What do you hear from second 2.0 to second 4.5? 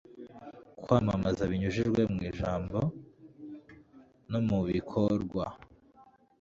mu ijambo no